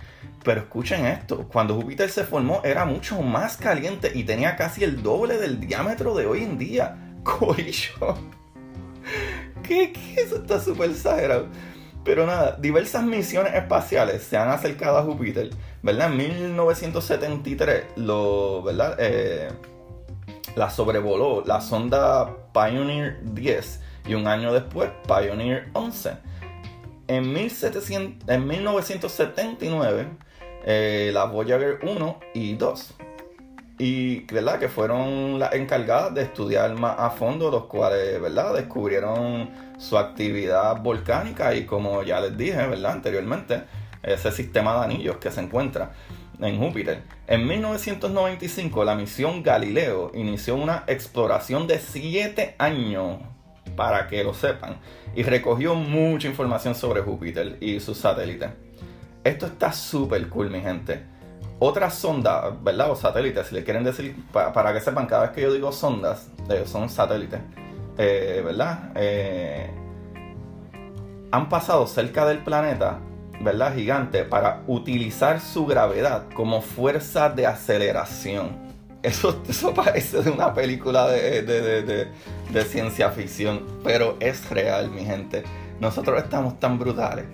Pero 0.41 0.61
escuchen 0.61 1.05
esto, 1.05 1.45
cuando 1.51 1.75
Júpiter 1.75 2.09
se 2.09 2.23
formó 2.23 2.61
era 2.63 2.85
mucho 2.85 3.21
más 3.21 3.57
caliente 3.57 4.09
y 4.15 4.23
tenía 4.23 4.55
casi 4.55 4.85
el 4.85 5.03
doble 5.03 5.37
del 5.37 5.59
diámetro 5.59 6.15
de 6.15 6.25
hoy 6.25 6.43
en 6.43 6.57
día. 6.57 6.95
Corillo. 7.23 8.15
¿Qué, 9.63 9.91
qué 9.91 10.21
eso 10.21 10.37
está 10.37 10.61
súper 10.61 10.91
exagerado? 10.91 11.47
Pero 12.05 12.25
nada, 12.25 12.55
diversas 12.57 13.03
misiones 13.03 13.53
espaciales 13.53 14.23
se 14.23 14.37
han 14.37 14.47
acercado 14.47 14.97
a 14.97 15.03
Júpiter, 15.03 15.49
¿verdad? 15.83 16.09
En 16.09 16.17
1973, 16.17 17.83
lo, 17.97 18.63
¿verdad? 18.63 18.95
Eh, 18.97 19.49
la 20.55 20.69
sobrevoló 20.69 21.43
la 21.45 21.59
sonda 21.59 22.33
Pioneer 22.53 23.19
10 23.23 23.81
y 24.07 24.13
un 24.13 24.25
año 24.25 24.53
después 24.53 24.89
Pioneer 25.05 25.67
11. 25.73 26.28
En, 27.09 27.33
1700, 27.33 28.29
en 28.29 28.47
1979, 28.47 30.07
eh, 30.63 31.09
la 31.11 31.25
Voyager 31.25 31.79
1 31.81 32.19
y 32.35 32.53
2. 32.53 32.93
Y 33.79 34.19
¿verdad? 34.31 34.59
que 34.59 34.69
fueron 34.69 35.39
las 35.39 35.55
encargadas 35.55 36.13
de 36.13 36.21
estudiar 36.21 36.75
más 36.75 36.99
a 36.99 37.09
fondo, 37.09 37.49
los 37.49 37.65
cuales 37.65 38.21
¿verdad? 38.21 38.53
descubrieron 38.53 39.49
su 39.79 39.97
actividad 39.97 40.79
volcánica 40.83 41.55
y 41.55 41.65
como 41.65 42.03
ya 42.03 42.21
les 42.21 42.37
dije 42.37 42.67
¿verdad? 42.67 42.91
anteriormente, 42.91 43.63
ese 44.03 44.31
sistema 44.31 44.77
de 44.77 44.93
anillos 44.93 45.17
que 45.17 45.31
se 45.31 45.41
encuentra 45.41 45.93
en 46.39 46.59
Júpiter. 46.59 47.01
En 47.25 47.47
1995 47.47 48.83
la 48.83 48.93
misión 48.93 49.41
Galileo 49.41 50.11
inició 50.13 50.55
una 50.57 50.83
exploración 50.85 51.65
de 51.65 51.79
7 51.79 52.55
años 52.59 53.17
para 53.75 54.07
que 54.07 54.23
lo 54.23 54.33
sepan, 54.33 54.77
y 55.15 55.23
recogió 55.23 55.75
mucha 55.75 56.27
información 56.27 56.75
sobre 56.75 57.01
Júpiter 57.01 57.57
y 57.61 57.79
sus 57.79 57.97
satélites. 57.97 58.49
Esto 59.23 59.47
está 59.47 59.71
súper 59.71 60.27
cool, 60.29 60.49
mi 60.49 60.61
gente. 60.61 61.03
Otra 61.59 61.89
sonda, 61.89 62.55
¿verdad? 62.61 62.91
O 62.91 62.95
satélites, 62.95 63.47
si 63.47 63.55
le 63.55 63.63
quieren 63.65 63.83
decir, 63.83 64.15
para, 64.31 64.73
que 64.73 64.79
sepan, 64.79 65.07
cada 65.07 65.23
vez 65.23 65.31
que 65.31 65.41
yo 65.41 65.51
digo 65.51 65.71
sondas, 65.73 66.29
eh, 66.49 66.63
son 66.65 66.87
satélites, 66.87 67.41
eh, 67.97 68.41
¿verdad? 68.45 68.91
Eh, 68.95 69.69
han 71.31 71.49
pasado 71.49 71.85
cerca 71.85 72.25
del 72.25 72.39
planeta, 72.39 72.99
¿verdad? 73.41 73.75
Gigante, 73.75 74.23
para 74.23 74.63
utilizar 74.67 75.41
su 75.41 75.65
gravedad 75.65 76.27
como 76.33 76.61
fuerza 76.61 77.29
de 77.29 77.45
aceleración. 77.45 78.68
Eso, 79.01 79.41
eso 79.47 79.73
parece 79.75 80.21
de 80.21 80.29
una 80.29 80.53
película 80.53 81.07
de, 81.07 82.07
ciencia 82.67 83.11
ficción, 83.11 83.65
pero 83.83 84.17
es 84.19 84.49
real, 84.49 84.89
mi 84.91 85.05
gente. 85.05 85.43
Nosotros 85.79 86.21
estamos 86.21 86.59
tan 86.59 86.77
brutales 86.77 87.25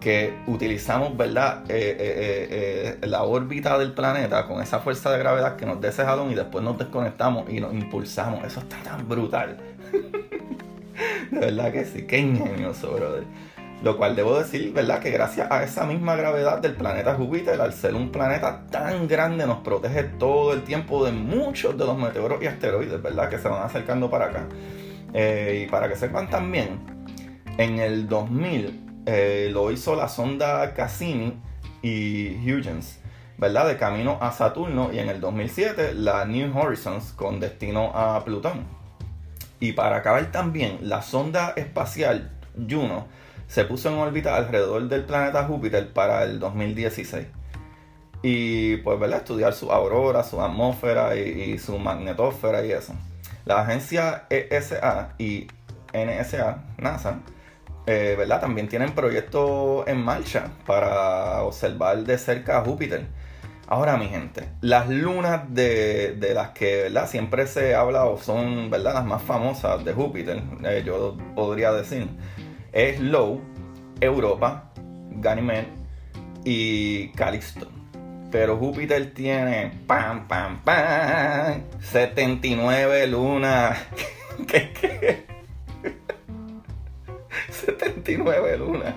que 0.00 0.36
utilizamos, 0.48 1.16
¿verdad? 1.16 1.62
Eh, 1.68 1.96
eh, 1.98 2.98
eh, 3.00 3.06
la 3.06 3.22
órbita 3.22 3.78
del 3.78 3.92
planeta 3.92 4.46
con 4.48 4.60
esa 4.60 4.80
fuerza 4.80 5.12
de 5.12 5.18
gravedad 5.18 5.54
que 5.54 5.64
nos 5.64 5.80
da 5.80 5.90
ese 5.90 6.04
jalón 6.04 6.32
y 6.32 6.34
después 6.34 6.64
nos 6.64 6.76
desconectamos 6.76 7.48
y 7.48 7.60
nos 7.60 7.72
impulsamos. 7.72 8.44
Eso 8.44 8.58
está 8.58 8.78
tan 8.82 9.08
brutal. 9.08 9.58
de 11.30 11.38
verdad 11.38 11.72
que 11.72 11.84
sí, 11.84 12.02
qué 12.02 12.18
ingenioso, 12.18 12.90
brother. 12.92 13.24
Lo 13.82 13.96
cual 13.96 14.14
debo 14.14 14.38
decir, 14.38 14.72
¿verdad? 14.72 15.00
Que 15.00 15.10
gracias 15.10 15.50
a 15.50 15.64
esa 15.64 15.84
misma 15.84 16.14
gravedad 16.14 16.58
del 16.58 16.74
planeta 16.74 17.14
Júpiter, 17.14 17.60
al 17.60 17.72
ser 17.72 17.96
un 17.96 18.12
planeta 18.12 18.64
tan 18.70 19.08
grande, 19.08 19.44
nos 19.44 19.58
protege 19.58 20.04
todo 20.04 20.52
el 20.52 20.62
tiempo 20.62 21.04
de 21.04 21.10
muchos 21.10 21.76
de 21.76 21.84
los 21.84 21.98
meteoros 21.98 22.40
y 22.42 22.46
asteroides, 22.46 23.02
¿verdad? 23.02 23.28
Que 23.28 23.38
se 23.38 23.48
van 23.48 23.64
acercando 23.64 24.08
para 24.08 24.26
acá. 24.26 24.46
Eh, 25.12 25.64
y 25.66 25.70
para 25.70 25.88
que 25.88 25.96
sepan 25.96 26.30
también, 26.30 26.80
en 27.58 27.80
el 27.80 28.08
2000 28.08 29.02
eh, 29.04 29.50
lo 29.52 29.72
hizo 29.72 29.96
la 29.96 30.08
sonda 30.08 30.74
Cassini 30.74 31.34
y 31.82 32.36
Huygens, 32.48 33.00
¿verdad? 33.36 33.66
De 33.66 33.76
camino 33.76 34.16
a 34.20 34.30
Saturno 34.30 34.92
y 34.92 35.00
en 35.00 35.08
el 35.08 35.20
2007 35.20 35.94
la 35.94 36.24
New 36.24 36.56
Horizons 36.56 37.12
con 37.14 37.40
destino 37.40 37.90
a 37.96 38.24
Plutón. 38.24 38.64
Y 39.58 39.72
para 39.72 39.96
acabar 39.96 40.30
también, 40.30 40.78
la 40.82 41.02
sonda 41.02 41.52
espacial 41.56 42.30
Juno 42.68 43.06
se 43.52 43.66
puso 43.66 43.90
en 43.90 43.96
órbita 43.98 44.34
alrededor 44.34 44.88
del 44.88 45.04
planeta 45.04 45.44
Júpiter 45.44 45.92
para 45.92 46.22
el 46.22 46.38
2016. 46.38 47.26
Y 48.22 48.78
pues, 48.78 48.98
¿verdad? 48.98 49.18
Estudiar 49.18 49.52
su 49.52 49.70
aurora, 49.70 50.22
su 50.22 50.40
atmósfera 50.40 51.14
y, 51.16 51.58
su 51.58 51.78
magnetósfera 51.78 52.64
y 52.64 52.72
eso. 52.72 52.94
La 53.44 53.60
agencia 53.60 54.24
ESA 54.30 55.10
y 55.18 55.48
NSA, 55.92 56.64
NASA, 56.78 57.20
eh, 57.84 58.14
¿verdad? 58.16 58.40
También 58.40 58.68
tienen 58.68 58.92
proyectos 58.94 59.86
en 59.86 60.02
marcha 60.02 60.46
para 60.64 61.42
observar 61.42 62.04
de 62.04 62.16
cerca 62.16 62.60
a 62.60 62.64
Júpiter. 62.64 63.04
Ahora, 63.66 63.98
mi 63.98 64.08
gente, 64.08 64.48
las 64.62 64.88
lunas 64.88 65.42
de, 65.52 66.16
las 66.34 66.50
que 66.50 66.84
¿verdad? 66.84 67.06
siempre 67.06 67.46
se 67.46 67.74
habla 67.74 68.06
o 68.06 68.16
son 68.16 68.70
las 68.70 69.04
más 69.04 69.20
famosas 69.20 69.84
de 69.84 69.92
Júpiter, 69.92 70.42
eh, 70.64 70.82
yo 70.86 71.18
podría 71.34 71.70
decir, 71.72 72.08
es 72.72 73.00
Low, 73.00 73.40
Europa, 74.00 74.72
Ganymede 75.10 75.68
y 76.44 77.08
Callisto. 77.08 77.68
Pero 78.30 78.56
Júpiter 78.56 79.12
tiene 79.12 79.72
pam, 79.86 80.26
pam, 80.26 80.62
pam, 80.62 81.64
79 81.80 83.06
lunas. 83.06 83.78
¿Qué, 84.48 84.72
qué? 84.72 85.26
79 87.50 88.56
lunas. 88.56 88.94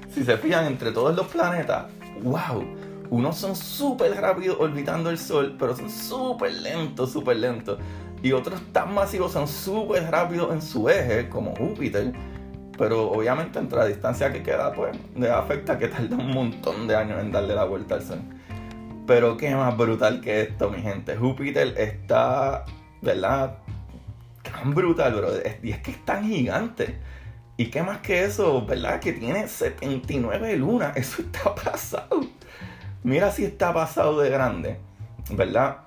si 0.10 0.24
se 0.24 0.38
fijan, 0.38 0.66
entre 0.66 0.94
todos 0.94 1.14
los 1.14 1.28
planetas, 1.28 1.88
wow, 2.24 2.64
unos 3.10 3.36
son 3.36 3.54
súper 3.54 4.16
rápidos 4.16 4.56
orbitando 4.62 5.10
el 5.10 5.18
Sol, 5.18 5.58
pero 5.60 5.76
son 5.76 5.90
súper 5.90 6.54
lentos, 6.54 7.12
súper 7.12 7.36
lentos. 7.36 7.78
Y 8.24 8.32
otros 8.32 8.62
tan 8.72 8.94
masivos 8.94 9.34
son 9.34 9.50
súper 9.50 10.10
rápidos 10.10 10.54
en 10.54 10.62
su 10.62 10.88
eje, 10.88 11.28
como 11.28 11.54
Júpiter 11.54 12.14
pero 12.78 13.10
obviamente 13.10 13.58
entre 13.58 13.80
la 13.80 13.86
distancia 13.86 14.32
que 14.32 14.44
queda, 14.44 14.72
pues, 14.72 14.96
le 15.16 15.32
afecta 15.32 15.80
que 15.80 15.88
tarda 15.88 16.16
un 16.16 16.32
montón 16.32 16.88
de 16.88 16.96
años 16.96 17.20
en 17.20 17.32
darle 17.32 17.56
la 17.56 17.66
vuelta 17.66 17.96
al 17.96 18.04
Sol. 18.04 18.20
Pero 19.08 19.38
qué 19.38 19.56
más 19.56 19.76
brutal 19.76 20.22
que 20.22 20.42
esto, 20.42 20.70
mi 20.70 20.82
gente. 20.82 21.16
Júpiter 21.16 21.74
está, 21.78 22.66
¿verdad? 23.02 23.58
Tan 24.44 24.76
brutal, 24.76 25.16
bro. 25.16 25.30
Y 25.64 25.72
es 25.72 25.80
que 25.80 25.92
es 25.92 26.06
tan 26.06 26.28
gigante. 26.28 27.00
Y 27.56 27.68
qué 27.68 27.82
más 27.82 28.00
que 28.00 28.26
eso, 28.26 28.66
¿verdad? 28.66 29.00
Que 29.00 29.14
tiene 29.14 29.48
79 29.48 30.58
lunas. 30.58 30.96
Eso 30.98 31.24
está 31.24 31.56
pasado. 31.56 32.22
Mira 33.02 33.32
si 33.32 33.46
está 33.46 33.74
pasado 33.74 34.20
de 34.20 34.30
grande, 34.30 34.80
¿verdad? 35.32 35.78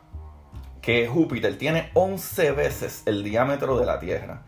Que 0.83 1.07
Júpiter 1.07 1.57
tiene 1.59 1.91
11 1.95 2.53
veces 2.53 3.03
el 3.07 3.23
diámetro 3.23 3.79
de 3.79 3.87
la 3.87 4.01
Tierra 4.01 4.43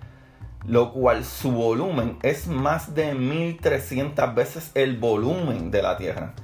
lo 0.67 0.93
cual 0.93 1.25
su 1.25 1.51
volumen 1.51 2.19
es 2.23 2.47
más 2.47 2.95
de 2.95 3.15
1300 3.15 4.35
veces 4.35 4.71
el 4.75 4.97
volumen 4.97 5.71
de 5.71 5.83
la 5.83 5.97
Tierra. 5.97 6.35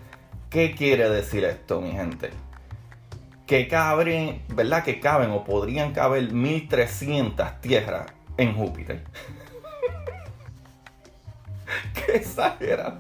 ¿Qué 0.50 0.74
quiere 0.74 1.10
decir 1.10 1.44
esto, 1.44 1.82
mi 1.82 1.90
gente? 1.90 2.30
Que 3.46 3.68
caben, 3.68 4.42
¿verdad? 4.48 4.82
Que 4.82 4.98
caben 4.98 5.30
o 5.30 5.44
podrían 5.44 5.92
caber 5.92 6.32
1300 6.32 7.60
tierras 7.60 8.06
en 8.38 8.54
Júpiter. 8.54 9.04
¡Qué 11.94 12.16
exagerado! 12.16 12.96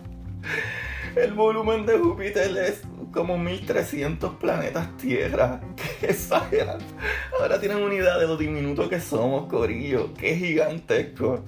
El 1.16 1.32
volumen 1.32 1.86
de 1.86 1.98
Júpiter 1.98 2.54
es 2.58 2.82
como 3.12 3.38
1300 3.38 4.34
planetas 4.34 4.94
Tierra. 4.98 5.60
¡Qué 6.00 6.08
exagerado! 6.08 6.80
Ahora 7.40 7.58
tienen 7.58 7.78
una 7.78 7.94
idea 7.94 8.18
de 8.18 8.26
lo 8.26 8.36
diminuto 8.36 8.90
que 8.90 9.00
somos, 9.00 9.48
Corillo. 9.48 10.12
¡Qué 10.12 10.36
gigantesco! 10.36 11.44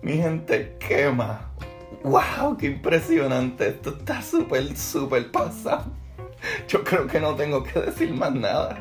Mi 0.00 0.12
gente, 0.12 0.76
quema. 0.78 1.50
¡Wow! 2.04 2.56
¡Qué 2.58 2.66
impresionante! 2.66 3.68
Esto 3.68 3.90
está 3.90 4.22
súper, 4.22 4.76
súper 4.76 5.32
pasado. 5.32 5.86
Yo 6.68 6.84
creo 6.84 7.06
que 7.06 7.18
no 7.18 7.34
tengo 7.34 7.64
que 7.64 7.80
decir 7.80 8.14
más 8.14 8.32
nada. 8.32 8.78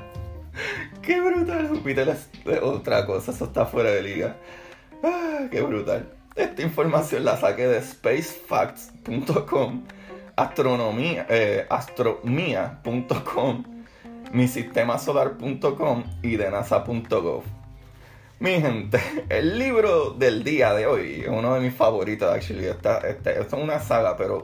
¡Qué 1.02 1.20
brutal! 1.20 1.70
Júpiter 1.70 2.10
es 2.10 2.30
otra 2.62 3.08
cosa. 3.08 3.32
Eso 3.32 3.46
está 3.46 3.66
fuera 3.66 3.90
de 3.90 4.04
liga. 4.04 4.36
¡Ah! 5.04 5.48
¡Qué 5.50 5.62
brutal! 5.62 6.14
Esta 6.36 6.62
información 6.62 7.26
la 7.26 7.38
saqué 7.38 7.68
de 7.68 7.82
spacefacts.com 7.82 9.84
astronomía, 10.36 11.26
eh, 11.30 11.66
astromía.com, 11.70 13.64
misistemasolar.com 14.32 16.04
y 16.22 16.38
de 16.38 16.52
nasa.gov. 16.52 17.44
Mi 18.40 18.60
gente, 18.60 19.00
el 19.30 19.58
libro 19.58 20.10
del 20.12 20.44
día 20.44 20.74
de 20.74 20.86
hoy, 20.86 21.24
uno 21.28 21.54
de 21.54 21.62
mis 21.62 21.74
favoritos, 21.74 22.34
actually. 22.34 22.66
Esta, 22.66 22.98
este, 23.00 23.40
es 23.40 23.54
una 23.54 23.80
saga, 23.80 24.18
pero 24.18 24.44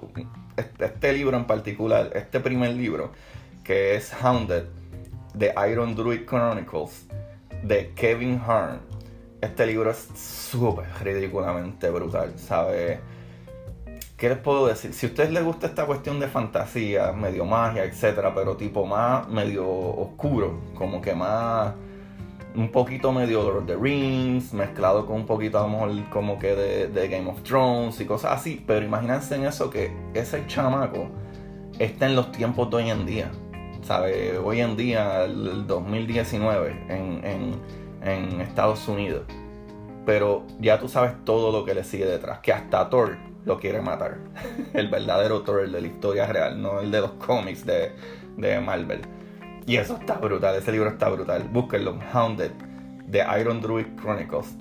este, 0.55 0.85
este, 0.85 1.13
libro 1.13 1.35
en 1.35 1.45
particular, 1.45 2.11
este 2.13 2.39
primer 2.39 2.71
libro, 2.71 3.11
que 3.63 3.95
es 3.95 4.13
Hounded, 4.23 4.65
The 5.37 5.53
Iron 5.69 5.95
Druid 5.95 6.25
Chronicles, 6.25 7.07
de 7.63 7.91
Kevin 7.95 8.39
Hearn. 8.39 8.79
Este 9.41 9.65
libro 9.65 9.89
es 9.89 10.07
súper 10.15 10.85
ridículamente 11.01 11.89
brutal, 11.89 12.33
¿sabes? 12.37 12.99
¿Qué 14.15 14.29
les 14.29 14.37
puedo 14.37 14.67
decir? 14.67 14.93
Si 14.93 15.07
a 15.07 15.09
ustedes 15.09 15.31
les 15.31 15.43
gusta 15.43 15.67
esta 15.67 15.85
cuestión 15.85 16.19
de 16.19 16.27
fantasía, 16.27 17.11
medio 17.11 17.43
magia, 17.43 17.83
etcétera, 17.85 18.33
pero 18.35 18.55
tipo 18.55 18.85
más 18.85 19.27
medio 19.27 19.67
oscuro, 19.67 20.59
como 20.75 21.01
que 21.01 21.15
más 21.15 21.73
un 22.55 22.71
poquito 22.71 23.11
medio 23.11 23.43
Lord 23.43 23.57
of 23.57 23.65
the 23.67 23.75
Rings, 23.75 24.53
mezclado 24.53 25.05
con 25.05 25.17
un 25.17 25.25
poquito 25.25 25.59
a 25.59 25.63
lo 25.63 25.69
mejor 25.69 26.09
como 26.09 26.39
que 26.39 26.55
de, 26.55 27.07
Game 27.07 27.29
of 27.29 27.41
Thrones 27.43 27.99
y 28.01 28.05
cosas 28.05 28.39
así, 28.39 28.63
pero 28.65 28.85
imagínense 28.85 29.35
en 29.35 29.45
eso 29.45 29.69
que 29.69 29.91
ese 30.13 30.45
chamaco 30.47 31.07
está 31.77 32.07
en 32.07 32.15
los 32.15 32.31
tiempos 32.31 32.69
de 32.69 32.77
hoy 32.77 32.89
en 32.89 33.05
día, 33.05 33.31
¿sabe? 33.81 34.37
Hoy 34.37 34.61
en 34.61 34.75
día, 34.75 35.25
el 35.25 35.67
2019, 35.67 36.85
en, 36.89 37.23
en, 37.23 37.61
en 38.03 38.41
Estados 38.41 38.87
Unidos, 38.87 39.23
pero 40.05 40.43
ya 40.59 40.79
tú 40.79 40.87
sabes 40.87 41.13
todo 41.23 41.51
lo 41.51 41.65
que 41.65 41.75
le 41.75 41.83
sigue 41.83 42.05
detrás, 42.05 42.39
que 42.39 42.51
hasta 42.51 42.89
Thor 42.89 43.17
lo 43.45 43.59
quiere 43.59 43.81
matar. 43.81 44.17
El 44.73 44.89
verdadero 44.89 45.41
Thor, 45.41 45.61
el 45.61 45.71
de 45.71 45.81
la 45.81 45.87
historia 45.87 46.25
real, 46.25 46.61
no 46.61 46.79
el 46.79 46.91
de 46.91 47.01
los 47.01 47.11
cómics 47.11 47.65
de, 47.65 47.91
de 48.37 48.59
Marvel. 48.59 49.01
Y 49.69 49.77
eso 49.77 49.97
está 49.97 50.15
brutal, 50.15 50.55
ese 50.55 50.71
libro 50.71 50.89
está 50.89 51.09
brutal. 51.09 51.47
Búsquenlo, 51.51 51.99
Hounded, 52.11 52.49
The 53.11 53.23
Iron 53.39 53.61
Druid 53.61 53.85
Chronicles, 54.01 54.55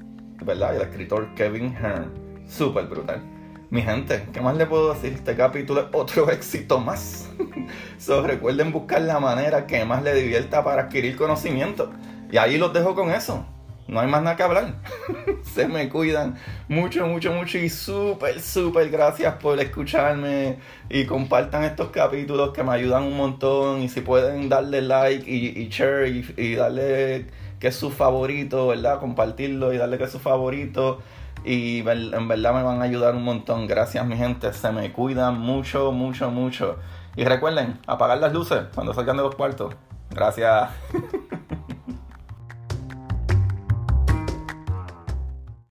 ¿verdad? 0.44 0.76
El 0.76 0.82
escritor 0.82 1.34
Kevin 1.34 1.74
Hearn, 1.74 2.12
súper 2.46 2.84
brutal. 2.88 3.22
mi 3.70 3.80
gente, 3.80 4.28
¿qué 4.34 4.42
más 4.42 4.58
le 4.58 4.66
puedo 4.66 4.92
decir? 4.92 5.14
Este 5.14 5.34
capítulo 5.34 5.80
es 5.80 5.86
otro 5.92 6.30
éxito 6.30 6.78
más. 6.78 7.26
so, 7.98 8.20
recuerden 8.20 8.70
buscar 8.70 9.00
la 9.00 9.18
manera 9.18 9.66
que 9.66 9.82
más 9.86 10.02
le 10.02 10.12
divierta 10.12 10.62
para 10.62 10.82
adquirir 10.82 11.16
conocimiento. 11.16 11.90
Y 12.30 12.36
ahí 12.36 12.58
los 12.58 12.74
dejo 12.74 12.94
con 12.94 13.10
eso. 13.10 13.46
No 13.88 14.00
hay 14.00 14.06
más 14.06 14.22
nada 14.22 14.36
que 14.36 14.42
hablar. 14.42 14.74
Se 15.42 15.66
me 15.66 15.88
cuidan 15.88 16.36
mucho, 16.68 17.06
mucho, 17.06 17.32
mucho. 17.32 17.58
Y 17.58 17.68
súper, 17.68 18.40
súper 18.40 18.90
gracias 18.90 19.34
por 19.36 19.58
escucharme. 19.58 20.58
Y 20.88 21.06
compartan 21.06 21.64
estos 21.64 21.88
capítulos 21.88 22.52
que 22.52 22.62
me 22.62 22.72
ayudan 22.72 23.02
un 23.04 23.16
montón. 23.16 23.82
Y 23.82 23.88
si 23.88 24.02
pueden 24.02 24.48
darle 24.48 24.82
like 24.82 25.28
y, 25.28 25.68
share 25.68 26.06
y, 26.06 26.34
y 26.36 26.54
darle 26.54 27.26
que 27.58 27.68
es 27.68 27.76
su 27.76 27.90
favorito, 27.90 28.68
¿verdad? 28.68 29.00
Compartirlo 29.00 29.72
y 29.72 29.78
darle 29.78 29.98
que 29.98 30.04
es 30.04 30.12
su 30.12 30.20
favorito 30.20 31.00
y 31.44 31.78
en 31.78 32.28
verdad 32.28 32.54
me 32.54 32.62
van 32.62 32.80
a 32.82 32.84
ayudar 32.84 33.14
un 33.14 33.24
montón. 33.24 33.66
Gracias 33.66 34.04
mi 34.06 34.16
gente, 34.16 34.52
se 34.52 34.70
me 34.70 34.92
cuidan 34.92 35.38
mucho, 35.40 35.92
mucho, 35.92 36.30
mucho. 36.30 36.76
Y 37.16 37.24
recuerden, 37.24 37.78
apagar 37.86 38.18
las 38.18 38.32
luces 38.32 38.64
cuando 38.74 38.94
salgan 38.94 39.16
de 39.16 39.22
los 39.22 39.34
cuartos. 39.34 39.74
Gracias. 40.10 40.70